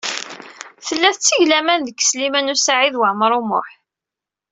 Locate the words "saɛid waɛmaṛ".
2.57-3.31